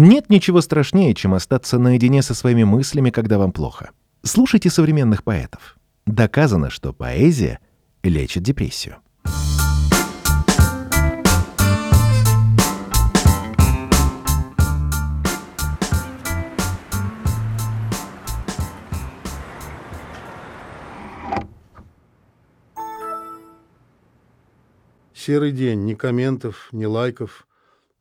Нет 0.00 0.30
ничего 0.30 0.60
страшнее, 0.60 1.12
чем 1.12 1.34
остаться 1.34 1.76
наедине 1.76 2.22
со 2.22 2.32
своими 2.32 2.62
мыслями, 2.62 3.10
когда 3.10 3.36
вам 3.36 3.50
плохо. 3.50 3.90
Слушайте 4.22 4.70
современных 4.70 5.24
поэтов. 5.24 5.76
Доказано, 6.06 6.70
что 6.70 6.92
поэзия 6.92 7.58
лечит 8.04 8.44
депрессию. 8.44 8.98
Серый 25.12 25.50
день, 25.50 25.86
ни 25.86 25.94
комментов, 25.94 26.68
ни 26.70 26.84
лайков. 26.84 27.47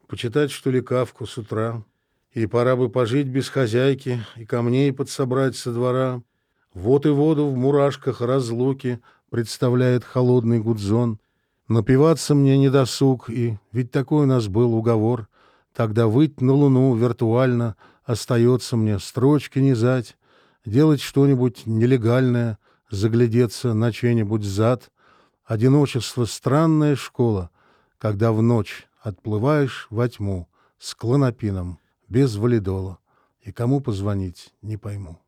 Почитать, 0.08 0.52
что 0.52 0.72
ли, 0.72 0.82
кавку 0.82 1.26
с 1.26 1.38
утра. 1.38 1.84
И 2.32 2.46
пора 2.48 2.76
бы 2.76 2.90
пожить 2.90 3.28
без 3.28 3.50
хозяйки, 3.50 4.24
и 4.36 4.46
камней 4.46 4.94
подсобрать 4.94 5.56
со 5.56 5.72
двора. 5.72 6.22
Вот 6.74 7.06
и 7.06 7.10
воду 7.10 7.48
в 7.48 7.56
мурашках 7.56 8.22
разлуки 8.22 9.00
представляет 9.30 10.04
холодный 10.04 10.60
гудзон. 10.60 11.20
Напиваться 11.68 12.36
мне 12.36 12.58
не 12.58 12.70
досуг, 12.70 13.30
и 13.30 13.58
ведь 13.72 13.92
такой 13.92 14.24
у 14.24 14.28
нас 14.28 14.48
был 14.48 14.74
уговор. 14.74 15.28
Тогда 15.74 16.08
выть 16.08 16.42
на 16.42 16.54
луну 16.54 16.96
виртуально 16.96 17.76
остается 18.04 18.78
мне 18.78 19.00
строчки 19.00 19.60
низать, 19.60 20.18
делать 20.66 21.02
что-нибудь 21.02 21.66
нелегальное, 21.66 22.58
заглядеться 22.90 23.74
на 23.74 23.92
чей-нибудь 23.92 24.44
зад— 24.44 24.90
Одиночество— 25.48 26.26
странная 26.26 26.98
школа, 26.98 27.52
когда 28.00 28.34
в 28.34 28.42
ночь 28.42 28.86
отплываешь 29.08 29.88
во 29.90 30.08
тьму 30.10 30.50
с 30.78 30.94
клонопином, 30.94 31.80
без 32.10 32.36
валидола, 32.36 33.00
и 33.40 33.52
кому 33.52 33.80
позвонить 33.80 34.54
не 34.62 34.76
пойму. 34.78 35.20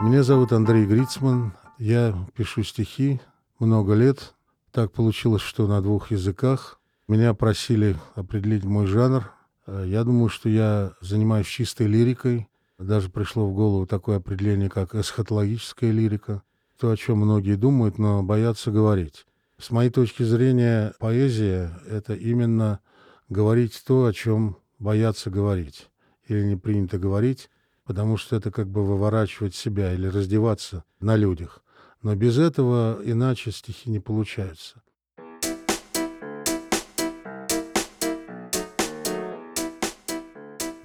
Меня 0.00 0.22
зовут 0.22 0.52
Андрей 0.52 0.86
Грицман, 0.86 1.54
я 1.78 2.14
пишу 2.34 2.62
стихи 2.62 3.20
много 3.58 3.94
лет. 3.94 4.34
Так 4.70 4.92
получилось, 4.92 5.42
что 5.42 5.66
на 5.66 5.82
двух 5.82 6.10
языках. 6.12 6.80
Меня 7.08 7.34
просили 7.34 7.96
определить 8.14 8.64
мой 8.64 8.86
жанр. 8.86 9.32
Я 9.66 10.04
думаю, 10.04 10.28
что 10.28 10.48
я 10.48 10.92
занимаюсь 11.00 11.46
чистой 11.46 11.88
лирикой, 11.88 12.48
даже 12.78 13.08
пришло 13.08 13.48
в 13.48 13.54
голову 13.54 13.86
такое 13.86 14.18
определение, 14.18 14.68
как 14.68 14.94
эсхатологическая 14.94 15.90
лирика, 15.90 16.42
то, 16.76 16.90
о 16.90 16.96
чем 16.96 17.18
многие 17.18 17.56
думают, 17.56 17.98
но 17.98 18.22
боятся 18.22 18.70
говорить. 18.70 19.26
С 19.58 19.70
моей 19.70 19.90
точки 19.90 20.22
зрения, 20.22 20.94
поэзия— 20.98 21.78
это 21.88 22.14
именно 22.14 22.80
говорить 23.28 23.82
то, 23.86 24.04
о 24.04 24.12
чем 24.12 24.58
боятся 24.78 25.30
говорить 25.30 25.88
или 26.28 26.44
не 26.44 26.56
принято 26.56 26.98
говорить, 26.98 27.48
потому 27.84 28.16
что 28.16 28.36
это 28.36 28.50
как 28.50 28.68
бы 28.68 28.84
выворачивать 28.84 29.54
себя 29.54 29.92
или 29.94 30.06
раздеваться 30.06 30.84
на 31.00 31.16
людях. 31.16 31.62
Но 32.02 32.14
без 32.14 32.38
этого 32.38 33.00
иначе 33.02 33.50
стихи 33.50 33.90
не 33.90 34.00
получаются. 34.00 34.82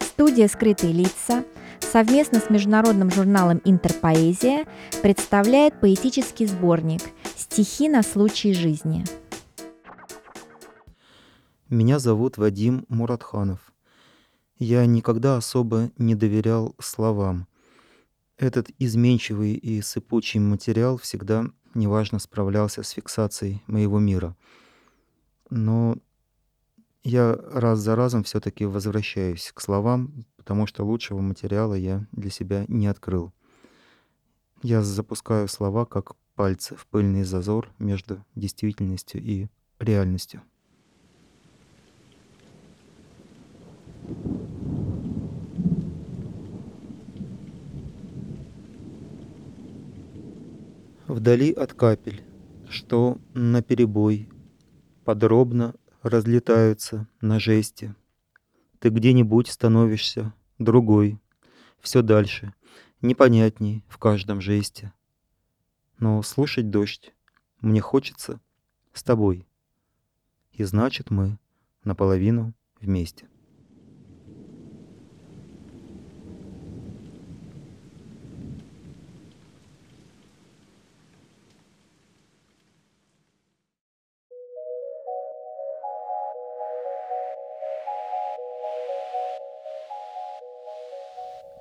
Студия 0.02 0.48
«Скрытые 0.48 0.94
лица» 0.94 1.44
совместно 1.92 2.40
с 2.40 2.50
международным 2.50 3.12
журналом 3.12 3.62
«Интерпоэзия» 3.66 4.66
представляет 5.02 5.78
поэтический 5.82 6.46
сборник 6.46 7.02
«Стихи 7.36 7.90
на 7.90 8.02
случай 8.02 8.54
жизни». 8.54 9.04
Меня 11.70 12.00
зовут 12.00 12.38
Вадим 12.38 12.86
Муратханов. 12.88 13.74
Я 14.58 14.86
никогда 14.86 15.36
особо 15.36 15.92
не 15.98 16.16
доверял 16.16 16.76
словам. 16.80 17.48
Этот 18.38 18.70
изменчивый 18.80 19.54
и 19.54 19.82
сыпучий 19.82 20.40
материал 20.40 20.98
всегда 20.98 21.46
неважно 21.74 22.20
справлялся 22.20 22.84
с 22.84 22.92
фиксацией 22.92 23.64
моего 23.68 24.00
мира. 24.00 24.38
Но 25.50 25.98
я 27.04 27.36
раз 27.36 27.80
за 27.80 27.96
разом 27.96 28.24
все 28.24 28.40
таки 28.40 28.64
возвращаюсь 28.66 29.52
к 29.54 29.60
словам, 29.60 30.26
потому 30.52 30.68
что 30.68 30.84
лучшего 30.84 31.22
материала 31.22 31.76
я 31.76 32.06
для 32.12 32.30
себя 32.30 32.66
не 32.68 32.88
открыл. 32.88 33.32
Я 34.62 34.82
запускаю 34.82 35.48
слова 35.48 35.86
как 35.86 36.18
пальцы 36.36 36.76
в 36.76 36.88
пыльный 36.88 37.24
зазор 37.24 37.72
между 37.80 38.26
действительностью 38.36 39.24
и 39.24 39.48
реальностью. 39.80 40.42
Вдали 51.08 51.54
от 51.54 51.74
капель, 51.74 52.26
что 52.68 53.20
на 53.34 53.62
перебой 53.62 54.28
подробно 55.06 55.76
разлетаются 56.02 57.08
на 57.22 57.40
жести. 57.40 57.96
Ты 58.80 58.90
где-нибудь 58.90 59.48
становишься 59.48 60.34
другой, 60.64 61.20
все 61.80 62.02
дальше, 62.02 62.54
непонятней 63.02 63.84
в 63.88 63.98
каждом 63.98 64.42
жесте. 64.42 64.94
Но 66.00 66.22
слушать 66.22 66.70
дождь 66.70 67.14
мне 67.60 67.82
хочется 67.82 68.40
с 68.94 69.04
тобой. 69.04 69.48
И 70.52 70.64
значит, 70.64 71.10
мы 71.10 71.38
наполовину 71.84 72.54
вместе. 72.80 73.28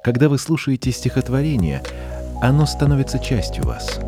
Когда 0.02 0.30
вы 0.30 0.38
слушаете 0.38 0.92
стихотворение, 0.92 1.82
оно 2.40 2.64
становится 2.64 3.18
частью 3.18 3.64
вас. 3.64 4.00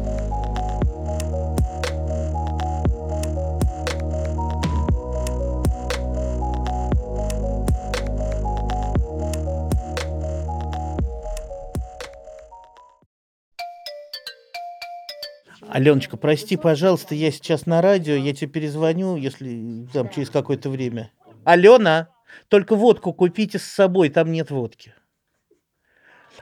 Аленочка, 15.69 16.17
прости, 16.17 16.57
пожалуйста, 16.57 17.15
я 17.15 17.31
сейчас 17.31 17.67
на 17.67 17.83
радио, 17.83 18.15
я 18.15 18.35
тебе 18.35 18.51
перезвоню, 18.51 19.17
если 19.17 19.87
там 19.93 20.09
через 20.09 20.31
какое-то 20.31 20.71
время. 20.71 21.11
Алена, 21.45 22.09
только 22.49 22.77
водку 22.77 23.13
купите 23.13 23.59
с 23.59 23.65
собой, 23.65 24.09
там 24.09 24.33
нет 24.33 24.51
водки. 24.51 24.95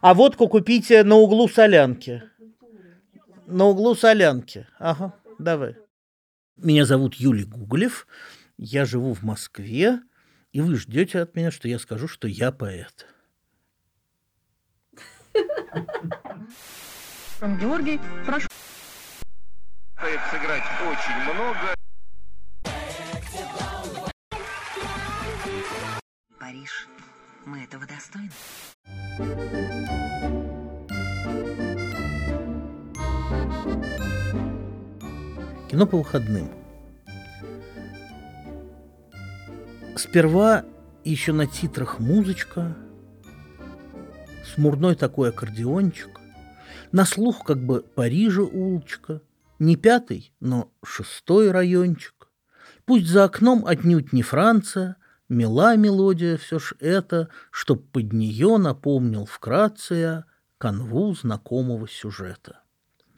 А 0.00 0.14
водку 0.14 0.48
купите 0.48 1.04
на 1.04 1.16
углу 1.16 1.48
солянки. 1.48 2.22
На 3.46 3.66
углу 3.66 3.94
солянки. 3.94 4.66
Ага, 4.78 5.14
давай. 5.38 5.76
Меня 6.56 6.84
зовут 6.84 7.14
Юлий 7.14 7.44
Гуглев. 7.44 8.06
Я 8.56 8.84
живу 8.84 9.14
в 9.14 9.22
Москве. 9.22 10.00
И 10.52 10.60
вы 10.60 10.76
ждете 10.76 11.20
от 11.20 11.36
меня, 11.36 11.50
что 11.50 11.68
я 11.68 11.78
скажу, 11.78 12.08
что 12.08 12.26
я 12.28 12.50
поэт. 12.52 13.06
Георгий, 17.60 18.00
прошу. 18.26 18.48
Сыграть 20.30 20.62
очень 20.80 21.34
много. 21.34 21.74
Париж, 26.38 26.86
мы 27.44 27.64
этого 27.64 27.86
достойны. 27.86 28.30
Кино 35.70 35.86
по 35.86 35.98
выходным. 35.98 36.50
Сперва 39.96 40.64
еще 41.04 41.32
на 41.32 41.46
титрах 41.46 42.00
музычка, 42.00 42.76
смурной 44.54 44.96
такой 44.96 45.30
аккордеончик, 45.30 46.20
на 46.92 47.04
слух 47.04 47.44
как 47.44 47.58
бы 47.58 47.82
Парижа 47.82 48.42
улочка, 48.42 49.22
не 49.58 49.76
пятый, 49.76 50.32
но 50.40 50.72
шестой 50.84 51.50
райончик. 51.50 52.28
Пусть 52.84 53.06
за 53.06 53.24
окном 53.24 53.64
отнюдь 53.66 54.12
не 54.12 54.22
Франция, 54.22 54.96
мила 55.30 55.76
мелодия 55.76 56.36
все 56.36 56.58
ж 56.58 56.74
это, 56.80 57.28
чтоб 57.50 57.82
под 57.90 58.12
нее 58.12 58.58
напомнил 58.58 59.24
вкратце 59.24 59.94
я 59.94 60.24
канву 60.58 61.14
знакомого 61.14 61.88
сюжета. 61.88 62.60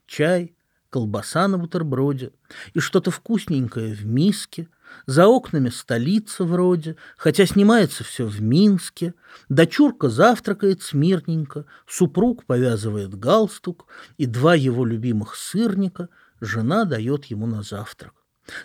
Чай, 0.07 0.55
колбаса 0.91 1.49
на 1.49 1.59
бутерброде 1.59 2.33
и 2.75 2.79
что-то 2.79 3.11
вкусненькое 3.11 3.95
в 3.95 4.07
миске, 4.07 4.69
За 5.07 5.27
окнами 5.27 5.71
столица 5.71 6.45
вроде, 6.45 6.97
хотя 7.17 7.47
снимается 7.47 8.05
все 8.05 8.27
в 8.27 8.43
Минске. 8.43 9.15
Дочурка 9.49 10.11
завтракает 10.11 10.83
смирненько, 10.83 11.65
супруг 11.87 12.45
повязывает 12.45 13.15
галстук, 13.15 13.87
и 14.19 14.27
два 14.27 14.55
его 14.55 14.85
любимых 14.85 15.35
сырника 15.35 16.11
жена 16.43 16.85
дает 16.85 17.25
ему 17.27 17.47
на 17.47 17.63
завтрак. 17.63 18.13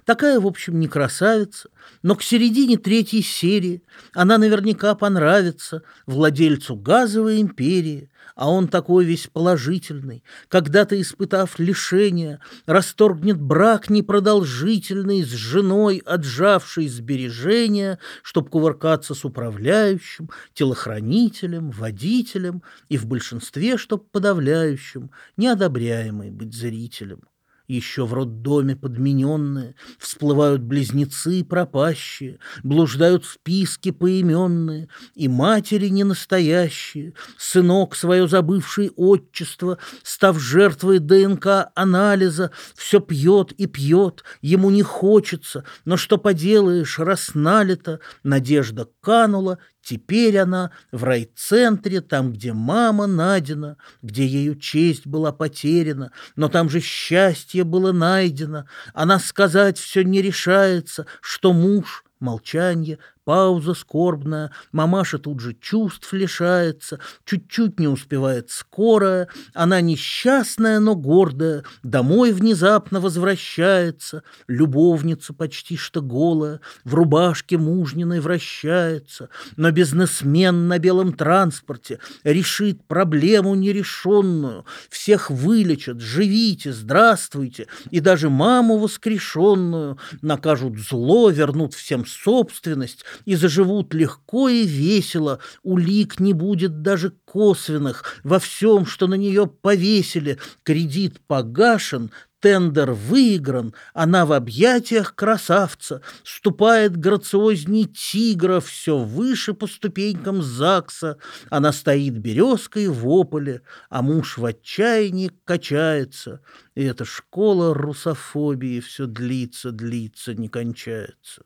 Такая, 0.06 0.40
в 0.40 0.48
общем, 0.48 0.80
не 0.80 0.88
красавица, 0.88 1.70
но 2.02 2.16
к 2.16 2.24
середине 2.24 2.78
третьей 2.78 3.22
серии 3.22 3.84
она 4.14 4.38
наверняка 4.38 4.96
понравится 4.96 5.84
владельцу 6.06 6.76
газовой 6.76 7.42
империи, 7.42 8.10
а 8.36 8.50
он 8.50 8.68
такой 8.68 9.06
весь 9.06 9.28
положительный, 9.28 10.24
когда-то 10.48 11.00
испытав 11.00 11.60
лишение, 11.60 12.40
расторгнет 12.66 13.40
брак 13.40 13.90
непродолжительный 13.90 15.24
с 15.24 15.30
женой, 15.30 16.02
отжавшей 16.06 16.88
сбережения, 16.88 18.00
чтоб 18.24 18.50
кувыркаться 18.50 19.14
с 19.14 19.26
управляющим, 19.26 20.30
телохранителем, 20.54 21.72
водителем 21.72 22.64
и 22.90 22.98
в 22.98 23.06
большинстве, 23.06 23.78
чтоб 23.78 24.10
подавляющим, 24.12 25.12
неодобряемый 25.36 26.32
быть 26.32 26.54
зрителем. 26.54 27.22
Еще 27.68 28.06
в 28.06 28.14
роддоме 28.14 28.78
подмененные, 28.78 29.76
всплывают 30.00 30.62
близнецы 30.62 31.44
пропащие, 31.44 32.40
блуждают 32.64 33.26
списки 33.26 33.92
поименные, 33.92 34.88
и 35.16 35.28
матери 35.28 35.90
ненастоящие, 35.90 37.14
сынок 37.38 37.94
свое 37.94 38.26
забывший 38.30 38.92
отчество, 38.96 39.80
став 40.02 40.40
жертвой 40.40 41.00
ДНК-анализа, 41.00 42.52
все 42.74 43.02
пьет 43.02 43.52
и 43.52 43.66
пьет, 43.66 44.24
ему 44.42 44.70
не 44.70 44.82
хочется, 44.82 45.66
но 45.84 45.98
что 45.98 46.18
поделаешь, 46.18 47.00
раз 47.00 47.32
налито, 47.34 48.00
надежда 48.24 48.88
канула, 49.02 49.60
Теперь 49.88 50.38
она 50.38 50.72
в 50.92 51.06
райцентре, 51.06 52.02
там, 52.02 52.34
где 52.34 52.52
мама 52.52 53.08
Надина, 53.08 53.78
где 54.02 54.28
ею 54.28 54.58
честь 54.58 55.08
была 55.08 55.32
потеряна, 55.32 56.12
но 56.36 56.50
там 56.50 56.70
же 56.70 56.82
счастье 56.82 57.64
было 57.64 57.94
найдено. 57.94 58.66
Она 58.94 59.18
сказать 59.18 59.78
все 59.78 60.04
не 60.04 60.22
решается, 60.22 61.06
что 61.22 61.54
муж 61.54 62.04
Молчанье, 62.20 62.98
пауза 63.28 63.74
скорбная, 63.74 64.52
мамаша 64.72 65.20
тут 65.20 65.42
же 65.42 65.54
чувств 65.54 66.14
лишается, 66.14 67.02
чуть-чуть 67.26 67.78
не 67.78 67.90
успевает 67.90 68.52
скорая, 68.52 69.28
она 69.54 69.82
несчастная, 69.82 70.80
но 70.80 70.96
гордая, 70.96 71.66
домой 71.84 72.32
внезапно 72.32 73.02
возвращается, 73.02 74.24
любовница 74.48 75.34
почти 75.34 75.76
что 75.76 76.02
голая, 76.02 76.62
в 76.86 76.94
рубашке 76.94 77.58
мужниной 77.58 78.22
вращается, 78.22 79.28
но 79.58 79.72
бизнесмен 79.72 80.70
на 80.70 80.80
белом 80.80 81.12
транспорте 81.12 82.00
решит 82.24 82.88
проблему 82.88 83.56
нерешенную, 83.56 84.66
всех 84.90 85.30
вылечат, 85.30 86.00
живите, 86.00 86.72
здравствуйте, 86.72 87.68
и 87.92 88.00
даже 88.00 88.30
маму 88.30 88.78
воскрешенную 88.78 89.98
накажут 90.22 90.78
зло, 90.78 91.30
вернут 91.30 91.74
всем 91.74 92.06
собственность 92.06 93.04
и 93.26 93.36
заживут 93.36 93.94
легко 93.94 94.50
и 94.50 94.66
весело, 94.66 95.40
улик 95.64 96.20
не 96.20 96.34
будет 96.34 96.82
даже 96.82 97.12
косвенных, 97.26 98.20
во 98.24 98.40
всем, 98.40 98.86
что 98.86 99.08
на 99.08 99.16
нее 99.16 99.48
повесили, 99.48 100.38
кредит 100.64 101.20
погашен, 101.28 102.12
Тендер 102.40 102.92
выигран, 102.92 103.74
она 103.94 104.26
в 104.28 104.32
объятиях 104.32 105.16
красавца, 105.16 106.02
ступает 106.24 106.96
грациозней 106.96 107.86
тигра 107.86 108.60
все 108.60 108.98
выше 109.00 109.56
по 109.56 109.66
ступенькам 109.66 110.44
ЗАГСа. 110.44 111.18
Она 111.50 111.72
стоит 111.72 112.18
березкой 112.20 112.90
в 112.90 113.08
ополе, 113.08 113.64
а 113.90 114.04
муж 114.04 114.38
в 114.38 114.46
отчаянии 114.46 115.32
качается. 115.46 116.42
И 116.76 116.84
эта 116.84 117.06
школа 117.06 117.74
русофобии 117.74 118.82
все 118.82 119.08
длится, 119.08 119.72
длится, 119.72 120.36
не 120.36 120.48
кончается. 120.48 121.42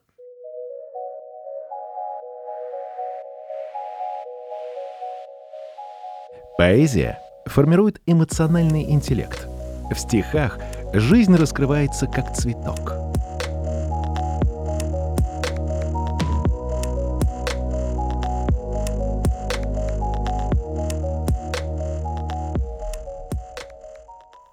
Поэзия 6.62 7.18
формирует 7.48 8.00
эмоциональный 8.06 8.92
интеллект. 8.92 9.48
В 9.90 9.96
стихах 9.96 10.60
жизнь 10.94 11.36
раскрывается 11.36 12.06
как 12.06 12.36
цветок. 12.36 12.94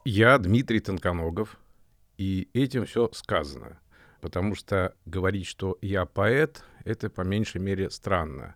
Я 0.06 0.38
Дмитрий 0.38 0.81
Тонконогов, 0.81 1.58
и 2.16 2.49
этим 2.54 2.87
все 2.87 3.11
сказано. 3.12 3.81
Потому 4.22 4.54
что 4.54 4.94
говорить, 5.04 5.46
что 5.46 5.76
я 5.82 6.06
поэт, 6.06 6.64
это 6.87 7.11
по 7.11 7.20
меньшей 7.20 7.61
мере 7.61 7.90
странно. 7.90 8.54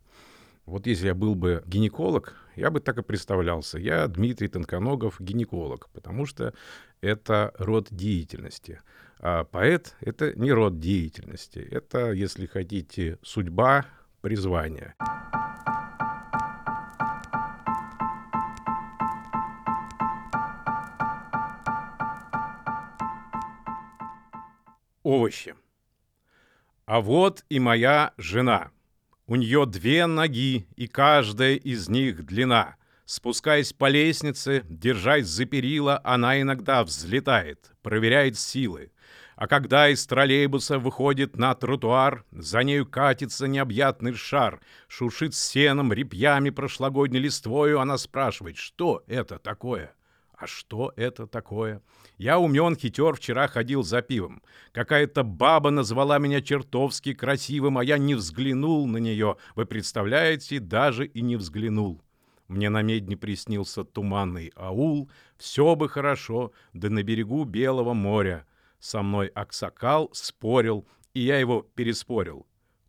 Вот 0.65 0.87
если 0.87 1.09
я 1.09 1.15
был 1.15 1.35
бы 1.35 1.63
гинеколог, 1.67 2.42
я 2.57 2.71
бы 2.71 2.81
так 2.81 2.99
и 2.99 3.03
представлялся. 3.03 3.79
Я 3.79 4.07
Дмитрий 4.09 4.49
Тонконогов, 4.49 5.21
гинеколог, 5.21 5.89
потому 5.93 6.27
что 6.27 6.55
это 7.01 7.53
род 7.59 7.89
деятельности. 7.91 8.81
А 9.19 9.45
поэт— 9.45 9.97
это 10.01 10.39
не 10.39 10.53
род 10.53 10.79
деятельности. 10.79 11.59
Это, 11.59 12.13
если 12.13 12.47
хотите, 12.47 13.19
судьба, 13.23 13.87
призвание. 14.21 14.95
Овощи. 25.03 25.55
А 26.85 27.01
вот 27.01 27.45
и 27.49 27.59
моя 27.59 28.13
жена— 28.17 28.71
у 29.33 29.37
нее 29.37 29.65
две 29.65 30.05
ноги, 30.05 30.67
и 30.77 30.87
каждая 30.87 31.55
из 31.55 31.89
них 31.89 32.27
длина. 32.27 32.77
Спускаясь 33.07 33.73
по 33.73 33.89
лестнице, 33.89 34.63
держась 34.69 35.27
за 35.27 35.47
перила, 35.47 35.99
она 36.05 36.39
иногда 36.39 36.85
взлетает, 36.85 37.73
проверяет 37.81 38.39
силы. 38.39 38.93
А 39.37 39.47
когда 39.47 39.89
из 39.89 40.07
троллейбуса 40.07 40.79
выходит 40.79 41.39
на 41.39 41.55
тротуар, 41.55 42.27
за 42.31 42.63
нею 42.63 42.85
катится 42.85 43.49
необъятный 43.49 44.13
шар, 44.13 44.61
шуршит 44.87 45.35
сеном, 45.35 45.95
репьями 45.95 46.51
прошлогодней 46.51 47.21
листвою, 47.21 47.81
она 47.81 47.97
спрашивает, 47.97 48.59
что 48.59 49.03
это 49.07 49.39
такое? 49.39 49.95
А 50.33 50.47
что 50.47 50.93
это 50.97 51.27
такое? 51.27 51.83
Я 52.19 52.39
умен, 52.39 52.75
хитер, 52.77 53.15
вчера 53.15 53.47
ходил 53.47 53.83
за 53.83 54.03
пивом. 54.03 54.43
Какая-то 54.73 55.23
баба 55.23 55.71
назвала 55.71 56.19
меня 56.19 56.41
чертовски 56.41 57.15
красивым, 57.15 57.79
а 57.79 57.85
я 57.85 57.99
не 57.99 58.15
взглянул 58.15 58.87
на 58.87 58.97
нее. 58.99 59.37
Вы 59.55 59.67
представляете, 59.67 60.59
даже 60.59 61.07
и 61.07 61.21
не 61.21 61.37
взглянул. 61.37 62.03
Мне 62.49 62.71
на 62.71 62.83
медне 62.83 63.17
приснился 63.17 63.85
туманный 63.85 64.53
аул. 64.57 65.11
Все 65.39 65.75
бы 65.75 65.89
хорошо, 65.89 66.53
да 66.73 66.91
на 66.91 67.03
берегу 67.03 67.45
Белого 67.45 67.95
моря. 67.95 68.47
Со 68.79 69.03
мной 69.03 69.29
Аксакал 69.29 70.11
спорил, 70.13 70.87
и 71.15 71.21
я 71.21 71.39
его 71.39 71.63
переспорил. 71.63 72.47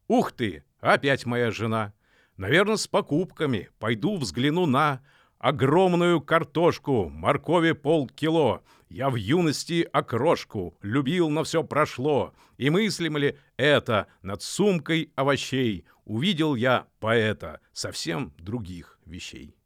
Ух 0.07 0.31
ты, 0.31 0.63
опять 0.79 1.25
моя 1.25 1.51
жена. 1.51 1.93
Наверное, 2.35 2.77
с 2.77 2.87
покупками. 2.87 3.69
Пойду 3.79 4.17
взгляну 4.17 4.65
на 4.65 5.01
огромную 5.43 6.21
картошку, 6.21 7.09
моркови 7.09 7.73
полкило, 7.73 8.61
я 8.89 9.09
в 9.09 9.15
юности 9.15 9.85
окрошку, 9.91 10.77
любил, 10.81 11.29
но 11.29 11.43
все 11.43 11.65
прошло. 11.65 12.33
И 12.57 12.69
мыслим 12.69 13.17
ли 13.17 13.37
это 13.57 14.07
над 14.21 14.41
сумкой 14.41 15.11
овощей? 15.15 15.83
Увидел 16.05 16.55
я 16.55 16.85
поэта 17.01 17.59
совсем 17.73 18.31
других 18.37 18.97
вещей. 19.05 19.57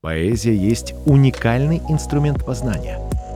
Поэзия 0.00 0.54
есть 0.54 0.94
уникальный 1.04 1.78
инструмент 1.88 2.44
познания– 2.44 3.00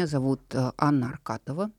Меня 0.00 0.06
зовут 0.06 0.54
э, 0.54 0.72
Анна 0.78 1.10
Аркатова. 1.10 1.70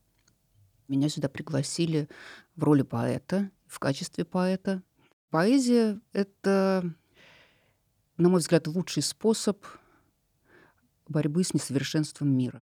Меня 0.87 1.09
сюда 1.09 1.27
пригласили 1.27 2.07
в 2.55 2.63
роли 2.63 2.83
поэта, 2.83 3.49
в 3.65 3.79
качестве 3.79 4.25
поэта. 4.25 4.83
Поэзия— 5.31 5.99
это, 6.13 6.83
на 8.17 8.29
мой 8.29 8.41
взгляд, 8.41 8.67
лучший 8.67 9.01
способ 9.01 9.65
борьбы 11.07 11.43
с 11.43 11.55
несовершенством 11.55 12.29
мира. 12.29 12.61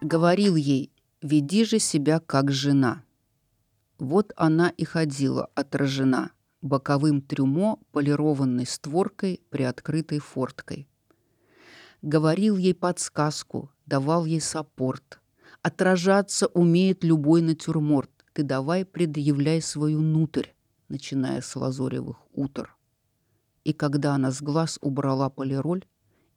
Говорил 0.00 0.54
ей, 0.54 0.92
веди 1.22 1.64
же 1.64 1.80
себя 1.80 2.20
как 2.20 2.52
жена. 2.52 3.03
Вот 3.98 4.32
она 4.36 4.70
и 4.70 4.84
ходила 4.84 5.50
отражена 5.54 6.32
боковым 6.62 7.20
трюмо 7.20 7.78
полированной 7.92 8.66
створкой 8.66 9.40
приоткрытой 9.50 10.18
форткой. 10.18 10.88
Говорил 12.02 12.56
ей 12.56 12.74
подсказку, 12.74 13.70
давал 13.86 14.24
ей 14.24 14.40
саппорт. 14.40 15.20
Отражаться 15.62 16.48
умеет 16.48 17.04
любой 17.04 17.40
натюрморт. 17.40 18.10
Ты 18.32 18.42
давай 18.42 18.84
предъявляй 18.84 19.62
свою 19.62 20.00
нутрь, 20.00 20.48
начиная 20.88 21.40
с 21.40 21.54
лазоревых 21.54 22.18
утр. 22.32 22.76
И 23.62 23.72
когда 23.72 24.14
она 24.14 24.30
с 24.30 24.42
глаз 24.42 24.78
убрала 24.82 25.30
полироль 25.30 25.84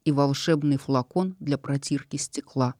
и 0.04 0.12
волшебный 0.12 0.78
флакон 0.78 1.36
для 1.40 1.58
протирки 1.58 2.16
стекла, 2.16 2.74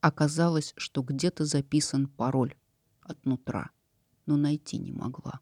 оказалось, 0.00 0.74
что 0.76 1.02
где-то 1.02 1.44
записан 1.44 2.06
пароль 2.06 2.54
от 3.00 3.24
нутра, 3.24 3.70
но 4.26 4.36
найти 4.36 4.78
не 4.78 4.92
могла. 4.92 5.40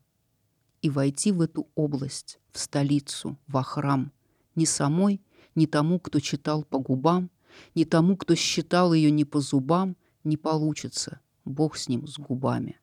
И 0.83 0.91
войти 0.91 1.33
в 1.33 1.41
эту 1.41 1.69
область, 1.75 2.39
в 2.53 2.59
столицу, 2.59 3.39
во 3.47 3.63
храм, 3.63 4.13
не 4.55 4.67
самой, 4.67 5.21
ни 5.55 5.67
тому, 5.67 5.99
кто 5.99 6.21
читал 6.21 6.63
по 6.63 6.79
губам, 6.79 7.31
ни 7.75 7.85
тому, 7.85 8.17
кто 8.17 8.35
считал 8.35 8.93
ее 8.93 9.11
не 9.11 9.25
по 9.25 9.41
зубам, 9.41 9.97
не 10.25 10.37
получится, 10.37 11.21
Бог 11.45 11.77
с 11.77 11.89
ним, 11.89 12.07
с 12.07 12.19
губами. 12.19 12.79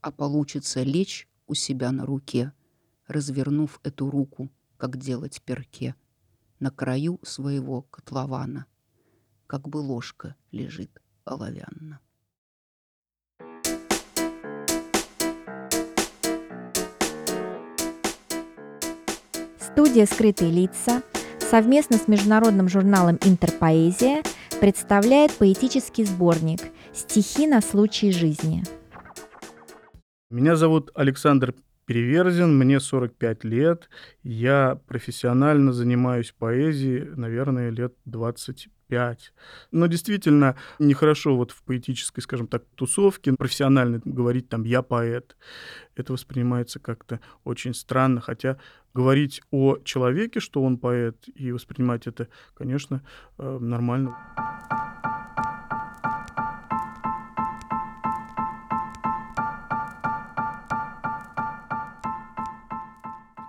А 0.00 0.10
получится 0.10 0.82
лечь 0.82 1.28
у 1.46 1.54
себя 1.54 1.92
на 1.92 2.06
руке, 2.06 2.52
развернув 3.06 3.80
эту 3.82 4.10
руку, 4.10 4.50
как 4.76 4.96
делать 4.96 5.42
перке, 5.42 5.94
на 6.58 6.70
краю 6.70 7.20
своего 7.22 7.82
котлована, 7.82 8.66
как 9.46 9.68
бы 9.68 9.78
ложка 9.78 10.36
лежит 10.52 11.00
оловянна. 11.24 12.00
Студия 19.72 20.04
«Скрытые 20.04 20.50
лица» 20.50 21.02
совместно 21.38 21.96
с 21.96 22.08
международным 22.08 22.68
журналом 22.68 23.18
«Интерпоэзия» 23.24 24.22
представляет 24.60 25.32
поэтический 25.32 26.04
сборник 26.04 26.60
«Стихи 26.92 27.46
на 27.46 27.60
случай 27.60 28.10
жизни». 28.10 28.64
Меня 30.28 30.56
зовут 30.56 30.90
Александр 30.94 31.54
Переверзин, 31.86 32.58
мне 32.58 32.80
45 32.80 33.44
лет. 33.44 33.88
Я 34.24 34.80
профессионально 34.88 35.72
занимаюсь 35.72 36.34
поэзией, 36.36 37.04
наверное, 37.14 37.70
лет 37.70 37.94
25. 38.06 38.68
Но 39.70 39.86
действительно 39.86 40.56
нехорошо 40.78 41.36
вот 41.36 41.50
в 41.50 41.62
поэтической, 41.62 42.22
скажем 42.22 42.46
так, 42.46 42.64
тусовке 42.74 43.32
профессионально 43.32 44.00
говорить 44.04 44.48
там 44.48 44.64
«я 44.64 44.82
поэт». 44.82 45.36
Это 45.96 46.12
воспринимается 46.12 46.78
как-то 46.78 47.20
очень 47.44 47.74
странно, 47.74 48.20
хотя 48.20 48.58
говорить 48.94 49.42
о 49.50 49.78
человеке, 49.84 50.40
что 50.40 50.62
он 50.62 50.78
поэт, 50.78 51.16
и 51.34 51.52
воспринимать 51.52 52.06
это, 52.06 52.28
конечно, 52.54 53.02
э, 53.38 53.58
нормально. 53.60 54.16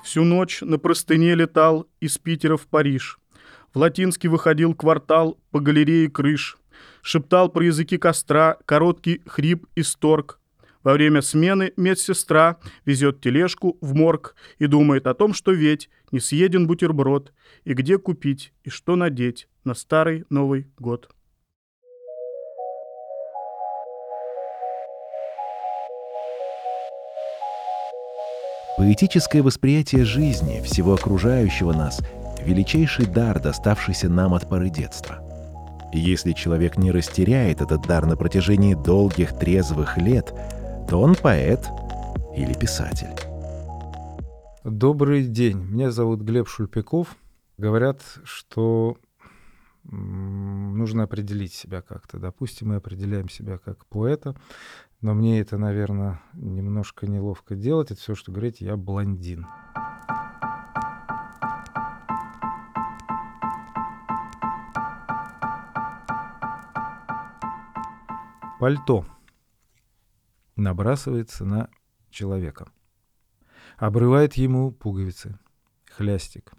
Всю 0.04 0.26
ночь 0.26 0.62
на 0.62 0.78
простыне 0.78 1.36
летал 1.36 1.88
из 2.02 2.18
Питера 2.18 2.58
в 2.58 2.68
Париж. 2.68 3.21
В 3.74 3.78
Латинский 3.78 4.28
выходил 4.28 4.76
квартал 4.76 5.38
по 5.52 5.62
галерее 5.62 6.10
крыш. 6.10 6.58
Шептал 7.02 7.50
про 7.50 7.66
языки 7.66 7.98
костра 7.98 8.58
короткий 8.66 9.22
хрип 9.26 9.66
и 9.76 9.82
сторг. 9.82 10.40
Во 10.84 10.94
время 10.94 11.22
смены 11.22 11.72
медсестра 11.78 12.58
везет 12.86 13.22
тележку 13.22 13.78
в 13.82 13.94
морг 13.94 14.36
и 14.58 14.66
думает 14.66 15.08
о 15.08 15.14
том, 15.14 15.34
что 15.34 15.52
ведь 15.52 15.90
не 16.12 16.20
съеден 16.20 16.68
бутерброд, 16.68 17.34
и 17.64 17.74
где 17.74 17.98
купить, 17.98 18.52
и 18.64 18.70
что 18.70 18.96
надеть 18.96 19.48
на 19.64 19.74
старый 19.74 20.26
Новый 20.30 20.68
год. 20.78 21.10
Поэтическое 28.78 29.44
восприятие 29.44 30.04
жизни, 30.04 30.62
всего 30.62 30.96
окружающего 30.96 31.72
нас– 31.72 32.02
величайший 32.46 33.06
дар, 33.06 33.42
доставшийся 33.42 34.10
нам 34.10 34.34
от 34.34 34.50
поры 34.50 34.70
детства. 34.70 35.20
Если 35.94 36.32
человек 36.32 36.78
не 36.78 36.92
растеряет 36.92 37.62
этот 37.62 37.82
дар 37.82 38.06
на 38.06 38.16
протяжении 38.16 38.76
долгих 38.76 39.38
трезвых 39.38 39.98
лет, 39.98 40.34
то 40.90 41.02
он 41.02 41.16
поэт 41.16 41.68
или 42.36 42.54
писатель. 42.54 43.16
Добрый 44.64 45.26
день, 45.26 45.58
меня 45.58 45.92
зовут 45.92 46.22
Глеб 46.22 46.48
Шульпяков. 46.48 47.18
Говорят, 47.58 48.02
что 48.24 48.98
нужно 49.84 51.04
определить 51.04 51.54
себя 51.54 51.82
как-то. 51.82 52.20
Допустим, 52.20 52.70
мы 52.70 52.76
определяем 52.76 53.30
себя 53.30 53.58
как 53.58 53.86
поэта, 53.88 54.36
но 55.02 55.14
мне 55.14 55.40
это, 55.40 55.58
наверное, 55.58 56.22
немножко 56.34 57.08
неловко 57.08 57.56
делать. 57.56 57.92
Это 57.92 58.00
все, 58.00 58.16
что 58.16 58.32
говорить, 58.32 58.62
я 58.62 58.78
блондин. 58.78 59.48
Пальто 68.62 69.08
набрасывается 70.56 71.46
на 71.46 71.68
человека. 72.12 72.72
Обрывает 73.78 74.36
ему 74.36 74.72
пуговицы, 74.72 75.40
хлястик. 75.90 76.54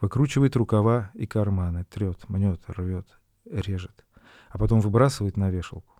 Выкручивает 0.00 0.56
рукава 0.56 1.12
и 1.14 1.28
карманы, 1.28 1.84
трет, 1.84 2.28
мнет, 2.28 2.60
рвет, 2.66 3.20
режет. 3.44 4.04
А 4.48 4.58
потом 4.58 4.80
выбрасывает 4.80 5.36
на 5.36 5.50
вешалку. 5.50 5.94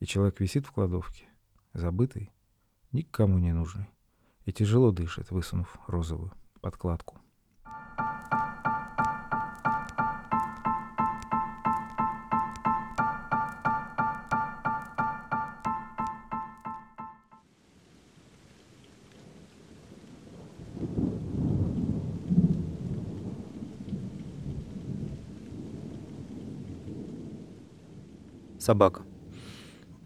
И 0.00 0.06
человек 0.06 0.40
висит 0.40 0.64
в 0.64 0.72
кладовке, 0.72 1.28
забытый, 1.74 2.32
никому 2.90 3.36
не 3.36 3.52
нужный, 3.52 3.90
и 4.46 4.52
тяжело 4.54 4.92
дышит, 4.92 5.30
высунув 5.30 5.78
розовую 5.86 6.32
подкладку. 6.62 7.20
Собака. 28.64 29.04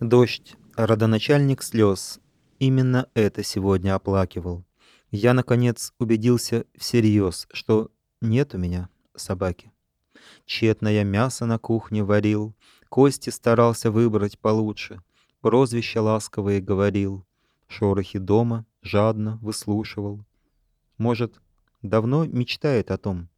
Дождь, 0.00 0.56
родоначальник 0.74 1.62
слез. 1.62 2.18
Именно 2.58 3.08
это 3.14 3.44
сегодня 3.44 3.94
оплакивал. 3.94 4.64
Я, 5.12 5.32
наконец, 5.32 5.92
убедился 6.00 6.64
всерьез, 6.76 7.46
что 7.52 7.92
нет 8.20 8.56
у 8.56 8.58
меня 8.58 8.88
собаки. 9.14 9.70
Тщетно 10.44 11.04
мясо 11.04 11.46
на 11.46 11.60
кухне 11.60 12.02
варил, 12.02 12.52
кости 12.88 13.30
старался 13.30 13.92
выбрать 13.92 14.40
получше, 14.40 15.04
прозвища 15.40 16.02
ласковые 16.02 16.60
говорил, 16.60 17.24
шорохи 17.68 18.18
дома 18.18 18.66
жадно 18.82 19.38
выслушивал. 19.40 20.24
Может, 20.96 21.40
давно 21.82 22.24
мечтает 22.24 22.90
о 22.90 22.98
том, 22.98 23.28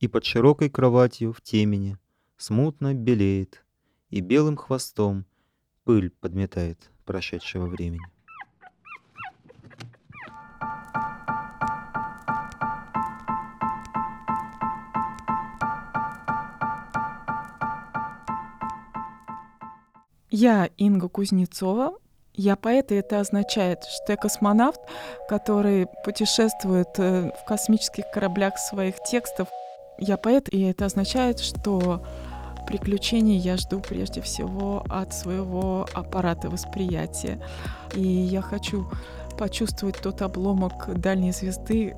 и 0.00 0.08
под 0.08 0.24
широкой 0.24 0.70
кроватью 0.70 1.34
в 1.34 1.42
темени 1.42 1.98
смутно 2.38 2.94
белеет, 2.94 3.63
и 4.10 4.20
белым 4.20 4.56
хвостом 4.56 5.24
пыль 5.84 6.10
подметает 6.10 6.90
прошедшего 7.04 7.66
времени. 7.66 8.00
Я 20.36 20.68
Инга 20.78 21.08
Кузнецова. 21.08 21.96
Я 22.34 22.56
поэт, 22.56 22.90
и 22.90 22.96
это 22.96 23.20
означает, 23.20 23.84
что 23.84 24.14
я 24.14 24.16
космонавт, 24.16 24.80
который 25.28 25.86
путешествует 26.04 26.88
э, 26.98 27.30
в 27.30 27.44
космических 27.46 28.10
кораблях 28.10 28.58
своих 28.58 28.96
текстов. 29.08 29.46
Я 29.96 30.16
поэт, 30.16 30.48
и 30.52 30.60
это 30.62 30.86
означает, 30.86 31.38
что 31.38 32.04
Приключений 32.66 33.36
я 33.36 33.56
жду 33.56 33.80
прежде 33.80 34.20
всего 34.20 34.84
от 34.88 35.14
своего 35.14 35.86
аппарата 35.92 36.48
восприятия. 36.48 37.38
И 37.94 38.02
я 38.02 38.40
хочу 38.40 38.86
почувствовать 39.38 40.00
тот 40.00 40.22
обломок 40.22 40.98
дальней 41.00 41.32
звезды, 41.32 41.94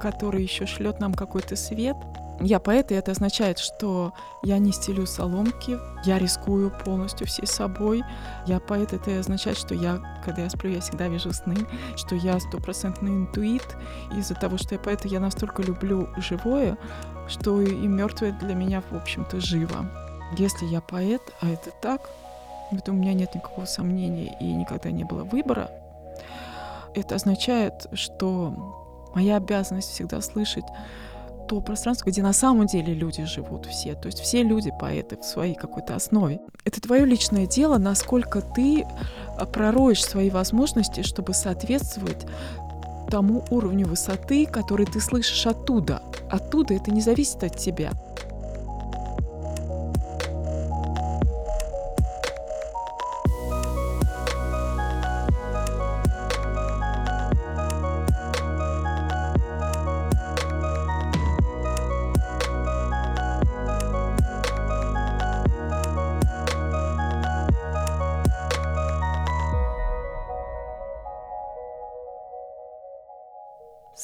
который 0.00 0.42
еще 0.42 0.66
шлет 0.66 1.00
нам 1.00 1.14
какой-то 1.14 1.56
свет. 1.56 1.96
Я 2.40 2.58
поэт, 2.58 2.90
и 2.90 2.94
это 2.94 3.12
означает, 3.12 3.58
что 3.58 4.12
я 4.42 4.58
не 4.58 4.72
стелю 4.72 5.06
соломки, 5.06 5.78
я 6.04 6.18
рискую 6.18 6.72
полностью 6.84 7.26
всей 7.26 7.46
собой. 7.46 8.02
Я 8.46 8.58
поэт, 8.58 8.92
это 8.92 9.20
означает, 9.20 9.56
что 9.56 9.74
я, 9.74 10.20
когда 10.24 10.42
я 10.42 10.50
сплю, 10.50 10.70
я 10.70 10.80
всегда 10.80 11.08
вижу 11.08 11.32
сны, 11.32 11.56
что 11.96 12.16
я 12.16 12.40
стопроцентный 12.40 13.12
интуит. 13.12 13.76
Из-за 14.16 14.34
того, 14.34 14.56
что 14.58 14.74
я 14.74 14.80
поэт, 14.80 15.04
я 15.04 15.20
настолько 15.20 15.62
люблю 15.62 16.08
живое, 16.16 16.76
что 17.28 17.60
и 17.60 17.86
мертвое 17.86 18.32
для 18.32 18.54
меня, 18.54 18.82
в 18.90 18.96
общем-то, 18.96 19.40
живо. 19.40 19.86
Если 20.36 20.66
я 20.66 20.80
поэт, 20.80 21.22
а 21.40 21.48
это 21.48 21.70
так, 21.80 22.08
это 22.72 22.90
у 22.90 22.94
меня 22.94 23.12
нет 23.12 23.34
никакого 23.34 23.66
сомнения 23.66 24.36
и 24.40 24.52
никогда 24.52 24.90
не 24.90 25.04
было 25.04 25.24
выбора, 25.24 25.70
это 26.94 27.14
означает, 27.14 27.86
что 27.92 28.52
моя 29.14 29.36
обязанность 29.36 29.90
всегда 29.90 30.20
слышать 30.20 30.64
то 31.46 31.60
пространство, 31.60 32.10
где 32.10 32.22
на 32.22 32.32
самом 32.32 32.66
деле 32.66 32.94
люди 32.94 33.24
живут 33.24 33.66
все. 33.66 33.94
То 33.94 34.06
есть 34.06 34.20
все 34.20 34.42
люди 34.42 34.72
поэты 34.78 35.16
в 35.16 35.24
своей 35.24 35.54
какой-то 35.54 35.94
основе. 35.94 36.40
Это 36.64 36.80
твое 36.80 37.04
личное 37.04 37.46
дело, 37.46 37.78
насколько 37.78 38.40
ты 38.40 38.86
а, 39.38 39.46
пророешь 39.46 40.04
свои 40.04 40.30
возможности, 40.30 41.02
чтобы 41.02 41.34
соответствовать 41.34 42.26
тому 43.10 43.44
уровню 43.50 43.86
высоты, 43.86 44.46
который 44.46 44.86
ты 44.86 45.00
слышишь 45.00 45.46
оттуда. 45.46 46.02
Оттуда 46.30 46.74
это 46.74 46.90
не 46.90 47.02
зависит 47.02 47.44
от 47.44 47.58
тебя. 47.58 47.92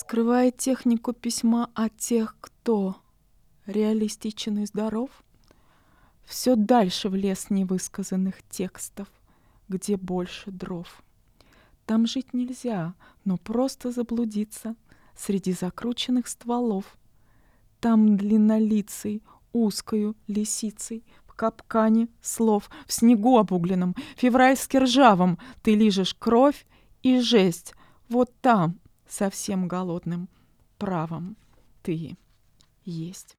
Скрывает 0.08 0.56
технику 0.56 1.12
письма 1.12 1.68
от 1.74 1.94
тех, 1.98 2.34
кто 2.40 2.96
реалистичен 3.66 4.60
и 4.60 4.64
здоров, 4.64 5.10
все 6.24 6.56
дальше 6.56 7.10
в 7.10 7.14
лес 7.14 7.50
невысказанных 7.50 8.36
текстов, 8.48 9.08
где 9.68 9.98
больше 9.98 10.50
дров. 10.50 11.02
Там 11.84 12.06
жить 12.06 12.32
нельзя, 12.32 12.94
но 13.26 13.36
просто 13.36 13.90
заблудиться 13.90 14.76
среди 15.14 15.52
закрученных 15.52 16.26
стволов. 16.26 16.96
Там 17.78 18.16
длиннолицей, 18.16 19.22
узкою 19.52 20.16
лисицей, 20.26 21.04
в 21.26 21.34
капкане 21.34 22.08
слов, 22.22 22.70
в 22.86 22.94
снегу 22.94 23.36
обугленном, 23.36 23.94
февральски 24.16 24.78
ржавом 24.78 25.38
ты 25.62 25.74
лижешь 25.74 26.14
кровь 26.14 26.64
и 27.02 27.20
жесть. 27.20 27.74
Вот 28.08 28.32
там 28.40 28.78
совсем 29.08 29.68
голодным 29.68 30.28
правом 30.78 31.36
ты 31.82 32.16
есть. 32.84 33.36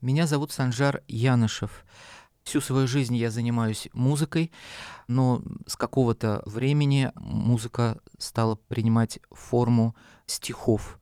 Меня 0.00 0.26
зовут 0.26 0.52
Санжар 0.52 1.02
Янышев. 1.08 1.84
Всю 2.42 2.62
свою 2.62 2.86
жизнь 2.86 3.14
я 3.14 3.30
занимаюсь 3.30 3.88
музыкой, 3.92 4.52
но 5.06 5.42
с 5.66 5.76
какого-то 5.76 6.42
времени 6.46 7.12
музыка 7.14 8.00
стала 8.16 8.54
принимать 8.54 9.18
форму 9.30 9.94
стихов, 10.24 10.98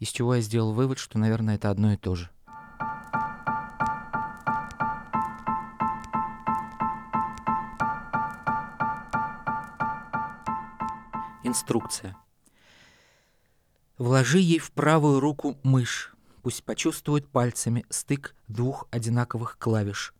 из 0.00 0.08
чего 0.08 0.34
я 0.34 0.40
сделал 0.40 0.72
вывод, 0.72 0.98
что, 0.98 1.16
наверное, 1.16 1.54
это 1.54 1.70
одно 1.70 1.92
и 1.92 1.96
то 1.96 2.16
же. 2.16 2.33
Инструкция. 11.54 12.16
Вложи 13.96 14.40
ей 14.40 14.58
в 14.58 14.72
правую 14.72 15.20
руку 15.20 15.56
мышь. 15.62 16.12
Пусть 16.42 16.64
почувствует 16.64 17.28
пальцами 17.28 17.86
стык 17.90 18.34
двух 18.48 18.88
одинаковых 18.90 19.56
клавиш. 19.56 20.14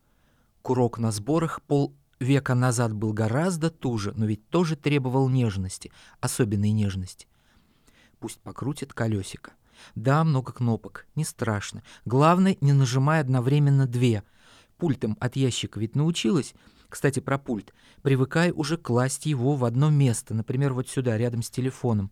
Курок 0.63 0.99
на 0.99 1.11
сборах 1.11 1.61
пол 1.63 1.93
века 2.21 2.55
назад 2.55 2.93
был 2.93 3.13
гораздо 3.13 3.73
туже, 3.73 4.13
но 4.15 4.27
ведь 4.27 4.49
тоже 4.49 4.77
требовал 4.77 5.29
нежности, 5.29 5.91
особенной 6.21 6.71
нежности. 6.71 7.27
Пусть 8.21 8.39
покрутит 8.41 8.95
колесико. 8.95 9.55
Да, 9.97 10.23
много 10.23 10.53
кнопок, 10.53 11.09
не 11.17 11.25
страшно. 11.25 11.83
Главное, 12.05 12.57
не 12.61 12.73
нажимай 12.73 13.19
одновременно 13.19 13.89
две. 13.89 14.23
Пультом 14.85 15.17
от 15.19 15.35
ящика 15.35 15.81
ведь 15.81 15.97
научилась, 15.97 16.53
кстати, 16.91 17.19
про 17.19 17.39
пульт. 17.39 17.73
Привыкай 18.03 18.51
уже 18.51 18.77
класть 18.77 19.25
его 19.25 19.57
в 19.57 19.65
одно 19.65 19.89
место, 19.89 20.35
например, 20.35 20.75
вот 20.75 20.91
сюда, 20.91 21.17
рядом 21.17 21.41
с 21.43 21.49
телефоном. 21.49 22.11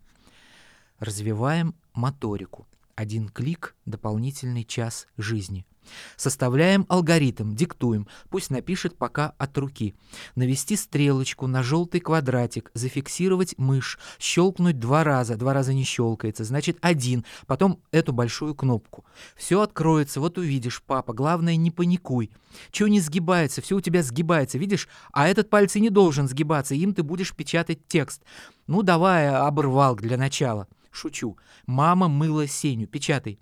Развиваем 0.97 1.75
моторику. 1.93 2.65
Один 2.95 3.29
клик— 3.29 3.75
дополнительный 3.85 4.63
час 4.63 5.05
жизни. 5.17 5.67
Составляем 6.15 6.85
алгоритм, 6.89 7.55
диктуем, 7.55 8.07
пусть 8.29 8.49
напишет 8.49 8.97
пока 8.97 9.33
от 9.37 9.57
руки. 9.57 9.95
Навести 10.35 10.75
стрелочку 10.75 11.47
на 11.47 11.63
желтый 11.63 12.01
квадратик, 12.01 12.71
зафиксировать 12.73 13.55
мышь, 13.57 13.99
щелкнуть 14.19 14.79
два 14.79 15.03
раза, 15.03 15.35
два 15.35 15.53
раза 15.53 15.73
не 15.73 15.83
щелкается, 15.83 16.43
значит 16.43 16.77
один, 16.81 17.25
потом 17.47 17.79
эту 17.91 18.13
большую 18.13 18.55
кнопку. 18.55 19.05
Все 19.35 19.61
откроется, 19.61 20.19
вот 20.19 20.37
увидишь, 20.37 20.81
папа, 20.85 21.13
главное 21.13 21.55
не 21.55 21.71
паникуй. 21.71 22.31
Чего 22.71 22.87
не 22.87 22.99
сгибается, 22.99 23.61
все 23.61 23.75
у 23.75 23.81
тебя 23.81 24.03
сгибается, 24.03 24.57
видишь? 24.57 24.87
А 25.11 25.27
этот 25.27 25.49
пальцы 25.49 25.79
не 25.79 25.89
должен 25.89 26.27
сгибаться, 26.27 26.75
им 26.75 26.93
ты 26.93 27.03
будешь 27.03 27.35
печатать 27.35 27.87
текст. 27.87 28.23
Ну 28.67 28.83
давай 28.83 29.29
оборвал 29.29 29.95
для 29.95 30.17
начала. 30.17 30.67
Шучу. 30.91 31.37
Мама 31.65 32.07
мыла 32.07 32.47
Сеню, 32.47 32.87
печатай. 32.87 33.39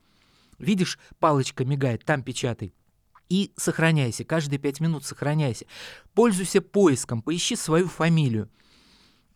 Видишь, 0.61 0.99
палочка 1.19 1.65
мигает, 1.65 2.05
там 2.05 2.23
печатай. 2.23 2.73
И 3.29 3.53
сохраняйся, 3.55 4.23
каждые 4.23 4.59
пять 4.59 4.79
минут 4.79 5.05
сохраняйся. 5.05 5.65
Пользуйся 6.13 6.61
поиском, 6.61 7.21
поищи 7.21 7.55
свою 7.55 7.87
фамилию. 7.87 8.49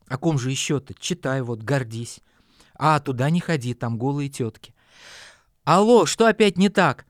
О 0.07 0.17
ком 0.17 0.37
же 0.37 0.51
еще-то? 0.51 0.93
Читай 0.93 1.41
вот, 1.41 1.63
гордись. 1.63 2.21
А, 2.75 2.99
туда 2.99 3.29
не 3.29 3.39
ходи, 3.39 3.73
там 3.73 3.97
голые 3.97 4.29
тетки. 4.29 4.73
Алло, 5.63 6.05
что 6.05 6.27
опять 6.27 6.57
не 6.57 6.69
так? 6.69 7.05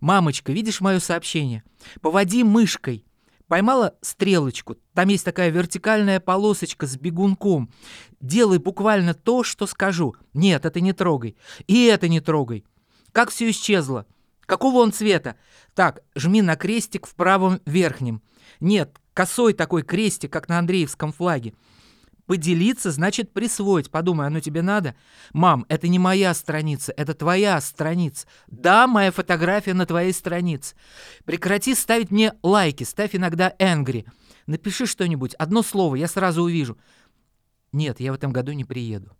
Мамочка, 0.00 0.52
видишь 0.52 0.80
мое 0.80 1.00
сообщение? 1.00 1.64
Поводи 2.00 2.44
мышкой. 2.44 3.04
Поймала 3.48 3.96
стрелочку, 4.02 4.76
там 4.92 5.08
есть 5.08 5.24
такая 5.24 5.48
вертикальная 5.48 6.20
полосочка 6.20 6.86
с 6.86 6.96
бегунком. 6.96 7.72
Делай 8.20 8.58
буквально 8.58 9.14
то, 9.14 9.42
что 9.42 9.66
скажу. 9.66 10.14
Нет, 10.34 10.66
это 10.66 10.80
не 10.80 10.92
трогай. 10.92 11.36
И 11.66 11.86
это 11.86 12.08
не 12.08 12.20
трогай. 12.20 12.64
Как 13.12 13.30
все 13.30 13.50
исчезло? 13.50 14.06
Какого 14.46 14.78
он 14.78 14.92
цвета? 14.92 15.36
Так, 15.74 16.00
жми 16.14 16.42
на 16.42 16.56
крестик 16.56 17.06
в 17.06 17.14
правом 17.14 17.60
верхнем. 17.66 18.22
Нет, 18.60 18.96
косой 19.12 19.52
такой 19.52 19.82
крестик, 19.82 20.32
как 20.32 20.48
на 20.48 20.58
Андреевском 20.58 21.12
флаге. 21.12 21.54
Поделиться 22.28 22.90
значит 22.90 23.32
присвоить. 23.32 23.90
Подумай, 23.90 24.26
оно 24.26 24.40
тебе 24.40 24.62
надо? 24.62 24.94
Мам, 25.32 25.64
это 25.68 25.88
не 25.88 25.98
моя 25.98 26.34
страница, 26.34 26.92
это 26.96 27.14
твоя 27.14 27.60
страница. 27.60 28.26
Да, 28.46 28.86
моя 28.86 29.10
фотография 29.12 29.74
на 29.74 29.86
твоей 29.86 30.12
странице. 30.12 30.76
Прекрати 31.24 31.74
ставить 31.74 32.10
мне 32.10 32.34
лайки, 32.42 32.84
ставь 32.84 33.16
иногда 33.16 33.54
angry. 33.58 34.06
Напиши 34.46 34.86
что-нибудь, 34.86 35.34
одно 35.34 35.62
слово, 35.62 35.96
я 35.96 36.06
сразу 36.06 36.42
увижу. 36.42 36.78
Нет, 37.72 38.00
я 38.00 38.12
в 38.12 38.14
этом 38.14 38.32
году 38.32 38.52
не 38.52 38.64
приеду. 38.64 39.17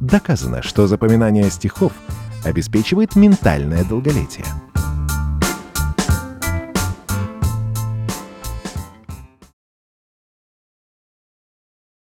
Доказано, 0.00 0.62
что 0.62 0.86
запоминание 0.86 1.50
стихов 1.50 1.92
обеспечивает 2.44 3.16
ментальное 3.16 3.84
долголетие. 3.84 4.44